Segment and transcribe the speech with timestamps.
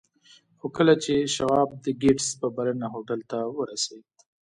[0.59, 4.05] خو کله چې شواب د ګیټس په بلنه هوټل ته ورسېد